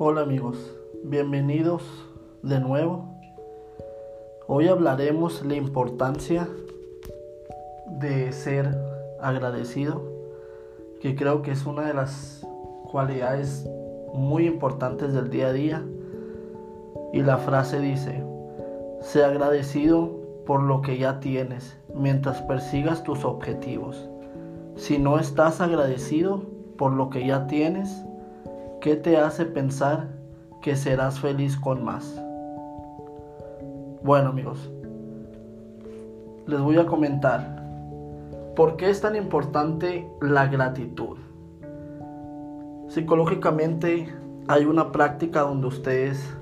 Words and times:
Hola 0.00 0.20
amigos, 0.20 0.56
bienvenidos 1.02 1.82
de 2.44 2.60
nuevo. 2.60 3.04
Hoy 4.46 4.68
hablaremos 4.68 5.44
la 5.44 5.56
importancia 5.56 6.48
de 7.98 8.30
ser 8.30 8.78
agradecido, 9.20 10.04
que 11.00 11.16
creo 11.16 11.42
que 11.42 11.50
es 11.50 11.66
una 11.66 11.88
de 11.88 11.94
las 11.94 12.46
cualidades 12.92 13.68
muy 14.14 14.46
importantes 14.46 15.12
del 15.14 15.30
día 15.30 15.48
a 15.48 15.52
día. 15.52 15.84
Y 17.12 17.22
la 17.22 17.38
frase 17.38 17.80
dice, 17.80 18.22
sé 19.00 19.24
agradecido 19.24 20.12
por 20.46 20.62
lo 20.62 20.80
que 20.80 20.96
ya 20.96 21.18
tienes 21.18 21.76
mientras 21.92 22.40
persigas 22.42 23.02
tus 23.02 23.24
objetivos. 23.24 24.08
Si 24.76 24.96
no 24.96 25.18
estás 25.18 25.60
agradecido 25.60 26.44
por 26.76 26.92
lo 26.92 27.10
que 27.10 27.26
ya 27.26 27.48
tienes, 27.48 28.04
¿qué 28.80 28.94
te 28.94 29.16
hace 29.16 29.44
pensar 29.44 30.08
que 30.62 30.76
serás 30.76 31.18
feliz 31.18 31.56
con 31.56 31.84
más? 31.84 32.22
Bueno 34.02 34.30
amigos, 34.30 34.70
les 36.46 36.60
voy 36.60 36.78
a 36.78 36.86
comentar 36.86 37.64
por 38.54 38.76
qué 38.76 38.90
es 38.90 39.00
tan 39.00 39.16
importante 39.16 40.08
la 40.20 40.46
gratitud. 40.46 41.18
Psicológicamente 42.88 44.08
hay 44.46 44.64
una 44.64 44.92
práctica 44.92 45.40
donde 45.40 45.66
ustedes 45.66 46.34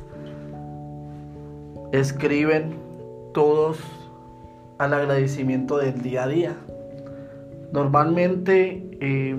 escriben 1.93 2.77
todos 3.33 3.79
al 4.79 4.93
agradecimiento 4.93 5.79
del 5.79 6.03
día 6.03 6.25
a 6.25 6.29
día. 6.29 6.57
Normalmente 7.73 8.89
eh, 9.01 9.37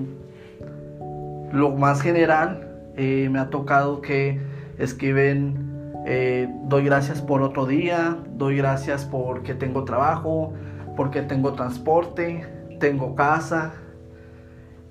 lo 1.52 1.70
más 1.70 2.02
general 2.02 2.67
eh, 2.98 3.28
me 3.30 3.38
ha 3.38 3.48
tocado 3.48 4.00
que 4.00 4.40
escriben 4.76 5.92
eh, 6.04 6.52
doy 6.64 6.84
gracias 6.84 7.22
por 7.22 7.42
otro 7.42 7.64
día, 7.64 8.18
doy 8.32 8.56
gracias 8.56 9.04
porque 9.04 9.54
tengo 9.54 9.84
trabajo, 9.84 10.52
porque 10.96 11.22
tengo 11.22 11.52
transporte, 11.52 12.44
tengo 12.80 13.14
casa. 13.14 13.74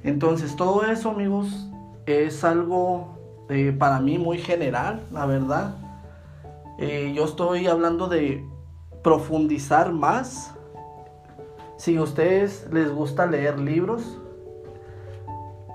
Entonces 0.03 0.55
todo 0.55 0.85
eso 0.85 1.11
amigos 1.11 1.69
es 2.05 2.43
algo 2.43 3.17
para 3.77 3.99
mí 3.99 4.17
muy 4.17 4.37
general, 4.37 5.03
la 5.11 5.25
verdad. 5.25 5.75
yo 6.77 7.25
estoy 7.25 7.67
hablando 7.67 8.07
de 8.07 8.43
profundizar 9.03 9.91
más, 9.91 10.53
si 11.77 11.97
a 11.97 12.01
ustedes 12.01 12.67
les 12.71 12.89
gusta 12.91 13.25
leer 13.25 13.59
libros, 13.59 14.17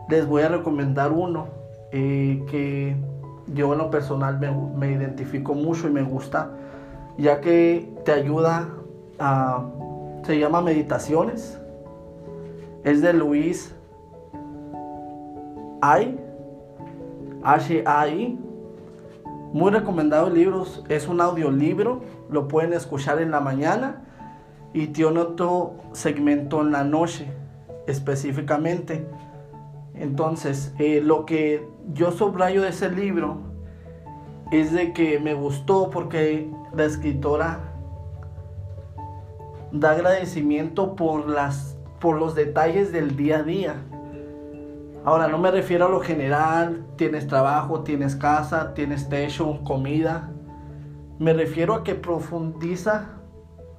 les 0.08 0.27
voy 0.27 0.42
a 0.42 0.48
recomendar 0.48 1.12
uno 1.12 1.62
eh, 1.93 2.43
que 2.51 2.97
yo 3.55 3.73
en 3.73 3.79
lo 3.79 3.91
personal 3.91 4.39
me, 4.77 4.93
identifico 4.93 5.55
mucho 5.55 5.89
y 5.89 5.93
me 5.93 6.03
gusta, 6.03 6.51
ya 7.19 7.41
que 7.41 7.93
te 8.05 8.12
ayuda 8.12 8.69
a... 9.19 9.67
Se 10.25 10.39
llama 10.39 10.62
Meditaciones. 10.62 11.59
Es 12.84 13.03
de 13.03 13.12
Luis 13.12 13.75
Ay, 15.84 16.17
H-A-I. 17.43 18.39
Muy 19.53 19.71
recomendado 19.73 20.29
el 20.29 20.34
libro, 20.34 20.65
es 20.89 21.09
un 21.09 21.21
audiolibro, 21.21 22.03
lo 22.31 22.47
pueden 22.47 22.73
escuchar 22.73 23.21
en 23.21 23.33
la 23.33 23.41
mañana 23.41 24.05
y 24.73 24.87
tiene 24.87 25.19
otro 25.19 25.75
segmento 25.93 26.62
en 26.62 26.71
la 26.71 26.84
noche 26.84 27.27
específicamente. 27.89 29.05
Entonces, 29.95 30.73
eh, 30.79 31.01
lo 31.03 31.27
que 31.27 31.69
yo 31.92 32.12
subrayo 32.12 32.62
de 32.62 32.69
ese 32.69 32.91
libro 32.91 33.38
es 34.50 34.72
de 34.72 34.93
que 34.93 35.19
me 35.19 35.34
gustó 35.34 35.91
porque 35.91 36.50
la 36.75 36.84
escritora 36.84 37.60
da 39.72 39.92
agradecimiento 39.92 40.94
por, 40.97 41.28
las, 41.28 41.76
por 42.00 42.19
los 42.19 42.34
detalles 42.34 42.92
del 42.92 43.16
día 43.16 43.38
a 43.38 43.42
día 43.42 43.76
Ahora, 45.04 45.26
no 45.26 45.37
me 45.37 45.50
refiero 45.50 45.87
a 45.87 45.88
lo 45.88 46.00
general, 46.00 46.87
tienes 46.94 47.26
trabajo, 47.26 47.81
tienes 47.81 48.15
casa, 48.15 48.72
tienes 48.72 49.09
techo, 49.09 49.59
comida. 49.65 50.31
Me 51.19 51.32
refiero 51.32 51.75
a 51.75 51.82
que 51.82 51.97
profundiza 51.97 53.09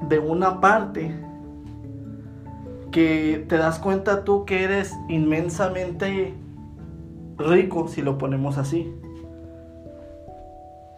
de 0.01 0.19
una 0.19 0.59
parte 0.59 1.15
que 2.91 3.45
te 3.47 3.57
das 3.57 3.79
cuenta 3.79 4.25
tú 4.25 4.43
que 4.43 4.65
eres 4.65 4.93
inmensamente 5.07 6.33
rico, 7.43 7.87
si 7.87 8.01
lo 8.01 8.17
ponemos 8.17 8.57
así. 8.57 8.93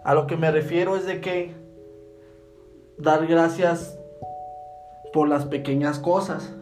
A 0.04 0.14
lo 0.14 0.28
que 0.28 0.38
me 0.38 0.52
refiero 0.52 0.96
es 0.96 1.06
de 1.06 1.20
que 1.20 1.54
dar 2.98 3.26
gracias 3.28 3.98
por 5.14 5.28
las 5.28 5.46
pequeñas 5.46 6.00
cosas. 6.00 6.54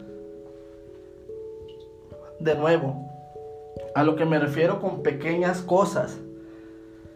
De 2.39 2.55
nuevo, 2.55 3.09
a 3.95 4.03
lo 4.03 4.15
que 4.15 4.25
me 4.25 4.39
refiero 4.39 4.79
con 4.79 5.03
pequeñas 5.03 5.61
cosas. 5.61 6.17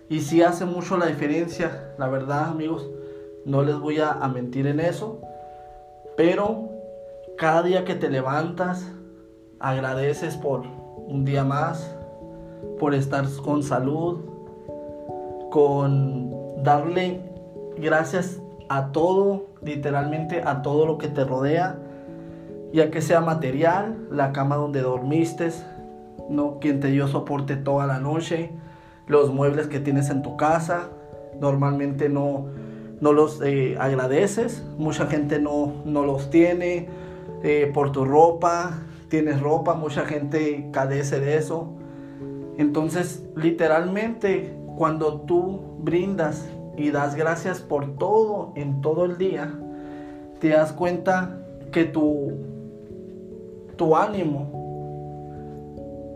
Y 0.10 0.22
si 0.22 0.42
hace 0.42 0.66
mucho 0.66 0.98
la 0.98 1.08
diferencia, 1.08 1.94
la 1.98 2.08
verdad 2.08 2.46
amigos, 2.46 2.90
no 3.46 3.64
les 3.64 3.78
voy 3.78 4.00
a, 4.00 4.16
mentir 4.28 4.68
en 4.68 4.80
eso. 4.80 5.20
Pero 6.16 6.70
cada 7.38 7.64
día 7.64 7.86
que 7.86 7.96
te 7.96 8.10
levantas, 8.10 8.92
agradeces 9.60 10.36
por 10.36 10.64
un 11.08 11.26
día 11.26 11.44
más, 11.44 11.97
por 12.80 12.94
estar 12.94 13.26
con 13.44 13.64
salud, 13.64 14.20
con 15.52 16.64
darle 16.64 17.22
gracias 17.78 18.42
a 18.70 18.92
todo, 18.92 19.48
literalmente 19.62 20.42
a 20.42 20.62
todo 20.62 20.86
lo 20.86 20.98
que 20.98 21.08
te 21.08 21.24
rodea, 21.24 21.80
ya 22.74 22.92
que 22.92 23.02
sea 23.02 23.22
material, 23.22 24.08
la 24.12 24.34
cama 24.34 24.56
donde 24.56 24.82
dormiste, 24.82 25.52
¿no? 26.30 26.60
Quien 26.60 26.80
te 26.80 26.90
dio 26.90 27.08
soporte 27.08 27.56
toda 27.56 27.88
la 27.88 28.00
noche, 28.00 28.52
los 29.08 29.32
muebles 29.32 29.68
que 29.68 29.80
tienes 29.80 30.10
en 30.10 30.22
tu 30.22 30.36
casa, 30.36 30.90
normalmente 31.40 32.10
no, 32.10 32.48
no 33.00 33.14
los 33.14 33.42
eh, 33.42 33.78
agradeces, 33.80 34.66
mucha 34.78 35.08
gente 35.08 35.40
no, 35.40 35.74
no 35.86 36.04
los 36.06 36.30
tiene, 36.30 36.90
eh, 37.44 37.72
por 37.74 37.92
tu 37.92 38.04
ropa, 38.04 38.80
tienes 39.10 39.40
ropa, 39.40 39.76
mucha 39.76 40.06
gente 40.06 40.70
cadece 40.72 41.20
de 41.20 41.38
eso. 41.38 41.74
Entonces, 42.58 43.24
literalmente, 43.36 44.54
cuando 44.78 45.22
tú 45.22 45.60
brindas 45.80 46.48
y 46.76 46.92
das 46.92 47.16
gracias 47.16 47.62
por 47.62 47.98
todo 47.98 48.52
en 48.56 48.82
todo 48.82 49.06
el 49.06 49.18
día, 49.18 49.54
te 50.40 50.50
das 50.50 50.74
cuenta 50.74 51.38
que 51.72 51.86
tu, 51.86 52.32
tu 53.76 53.96
ánimo 53.96 54.58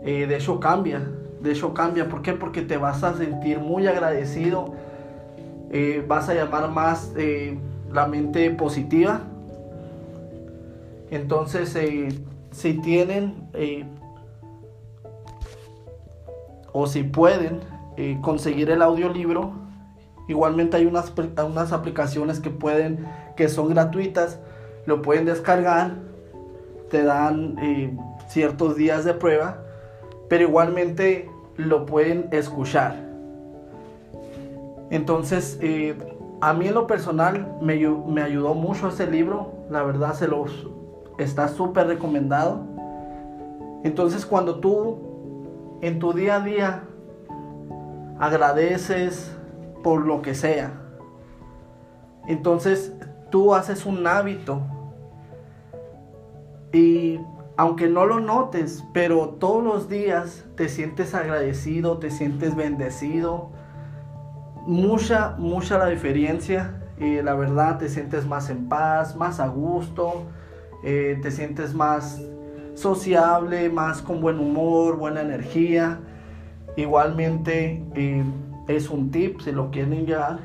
eh, 0.04 0.26
de 0.26 0.36
eso 0.36 0.58
cambia, 0.58 1.00
de 1.40 1.52
eso 1.52 1.72
cambia. 1.74 2.08
¿Por 2.08 2.22
qué? 2.22 2.32
Porque 2.32 2.62
te 2.62 2.76
vas 2.76 3.04
a 3.04 3.14
sentir 3.16 3.60
muy 3.60 3.86
agradecido, 3.86 4.72
eh, 5.70 6.04
vas 6.06 6.28
a 6.28 6.34
llamar 6.34 6.70
más 6.70 7.12
eh, 7.16 7.56
la 7.92 8.06
mente 8.06 8.50
positiva. 8.50 9.20
Entonces, 11.10 11.76
si 12.50 12.80
tienen 12.80 13.48
o 16.72 16.86
si 16.86 17.02
pueden 17.02 17.60
conseguir 18.20 18.70
el 18.70 18.82
audiolibro, 18.82 19.52
igualmente 20.28 20.76
hay 20.76 20.86
unas, 20.86 21.12
unas 21.46 21.72
aplicaciones 21.72 22.40
que 22.40 22.50
pueden, 22.50 23.06
que 23.36 23.48
son 23.48 23.68
gratuitas, 23.68 24.40
lo 24.86 25.02
pueden 25.02 25.26
descargar, 25.26 25.96
te 26.90 27.04
dan 27.04 27.56
ciertos 28.28 28.76
días 28.76 29.04
de 29.04 29.14
prueba 29.14 29.62
pero 30.32 30.44
igualmente 30.44 31.30
lo 31.58 31.84
pueden 31.84 32.28
escuchar. 32.30 32.96
Entonces, 34.88 35.58
eh, 35.60 35.94
a 36.40 36.54
mí 36.54 36.68
en 36.68 36.72
lo 36.72 36.86
personal 36.86 37.58
me, 37.60 37.76
me, 37.76 38.22
ayudó 38.22 38.54
mucho 38.54 38.88
ese 38.88 39.06
libro, 39.06 39.52
la 39.68 39.82
verdad 39.82 40.14
se 40.14 40.26
los 40.26 40.70
está 41.18 41.48
súper 41.48 41.86
recomendado. 41.86 42.62
Entonces, 43.84 44.24
cuando 44.24 44.58
tú 44.58 45.11
en 45.82 45.98
tu 45.98 46.14
día 46.14 46.36
a 46.36 46.40
día 46.40 46.84
agradeces 48.18 49.36
por 49.82 50.06
lo 50.06 50.22
que 50.22 50.34
sea, 50.34 50.72
entonces 52.26 52.94
tú 53.30 53.54
haces 53.54 53.84
un 53.84 54.06
hábito 54.06 54.62
y 56.72 57.20
aunque 57.56 57.88
no 57.88 58.06
lo 58.06 58.20
notes, 58.20 58.84
pero 58.94 59.28
todos 59.28 59.62
los 59.62 59.88
días 59.88 60.44
te 60.56 60.68
sientes 60.68 61.14
agradecido, 61.14 61.98
te 61.98 62.10
sientes 62.10 62.56
bendecido. 62.56 63.50
Mucha, 64.66 65.36
mucha 65.38 65.78
la 65.78 65.86
diferencia. 65.86 66.82
Eh, 66.98 67.20
la 67.22 67.34
verdad, 67.34 67.78
te 67.78 67.88
sientes 67.88 68.26
más 68.26 68.48
en 68.48 68.68
paz, 68.68 69.16
más 69.16 69.38
a 69.38 69.48
gusto, 69.48 70.24
eh, 70.82 71.18
te 71.20 71.30
sientes 71.30 71.74
más 71.74 72.22
sociable, 72.74 73.68
más 73.68 74.02
con 74.02 74.20
buen 74.20 74.38
humor, 74.38 74.96
buena 74.96 75.22
energía. 75.22 76.00
Igualmente, 76.76 77.84
eh, 77.94 78.24
es 78.68 78.90
un 78.90 79.10
tip 79.10 79.40
si 79.40 79.52
lo 79.52 79.70
quieren 79.70 80.06
ya, 80.06 80.38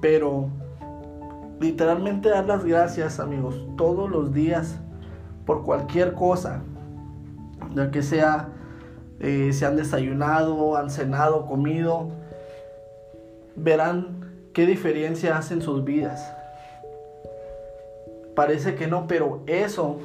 pero 0.00 0.48
literalmente 1.60 2.30
dar 2.30 2.46
las 2.46 2.64
gracias 2.64 3.20
amigos 3.20 3.60
todos 3.76 4.10
los 4.10 4.32
días 4.32 4.78
por 5.44 5.62
cualquier 5.62 6.14
cosa, 6.14 6.62
ya 7.74 7.90
que 7.90 8.02
sea 8.02 8.48
eh, 9.20 9.52
se 9.52 9.66
han 9.66 9.76
desayunado, 9.76 10.76
han 10.76 10.88
cenado, 10.88 11.46
comido, 11.46 12.08
verán 13.54 14.48
qué 14.54 14.64
diferencia 14.64 15.36
hacen 15.36 15.60
sus 15.60 15.84
vidas. 15.84 16.34
Parece 18.34 18.74
que 18.74 18.86
no, 18.86 19.06
pero 19.06 19.42
eso 19.46 19.98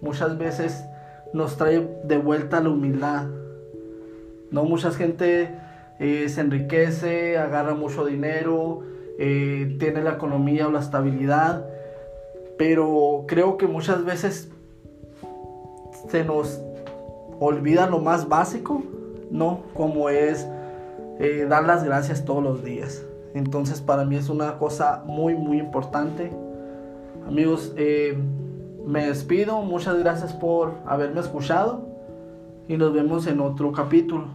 muchas 0.00 0.38
veces 0.38 0.84
nos 1.32 1.56
trae 1.56 1.88
de 2.04 2.18
vuelta 2.18 2.60
la 2.60 2.70
humildad. 2.70 3.26
No 4.50 4.64
mucha 4.64 4.90
gente 4.90 5.54
eh, 5.98 6.28
se 6.28 6.40
enriquece, 6.40 7.38
agarra 7.38 7.74
mucho 7.74 8.04
dinero, 8.04 8.80
eh, 9.18 9.76
tiene 9.78 10.02
la 10.02 10.12
economía 10.12 10.66
o 10.66 10.70
la 10.70 10.80
estabilidad, 10.80 11.66
pero 12.58 13.24
creo 13.28 13.56
que 13.56 13.66
muchas 13.66 14.04
veces 14.04 14.50
se 16.08 16.24
nos 16.24 16.60
olvida 17.38 17.86
lo 17.86 18.00
más 18.00 18.28
básico, 18.28 18.82
¿no? 19.30 19.62
Como 19.74 20.08
es 20.08 20.48
eh, 21.18 21.46
dar 21.48 21.64
las 21.64 21.84
gracias 21.84 22.24
todos 22.24 22.42
los 22.42 22.64
días. 22.64 23.04
Entonces 23.34 23.80
para 23.80 24.04
mí 24.04 24.16
es 24.16 24.28
una 24.28 24.58
cosa 24.58 25.04
muy, 25.06 25.34
muy 25.34 25.58
importante. 25.58 26.30
Amigos, 27.26 27.74
me 28.86 29.06
despido. 29.06 29.60
Muchas 29.62 29.98
gracias 29.98 30.32
por 30.32 30.74
haberme 30.86 31.20
escuchado 31.20 31.88
y 32.68 32.76
nos 32.76 32.92
vemos 32.92 33.26
en 33.26 33.40
otro 33.40 33.72
capítulo. 33.72 34.28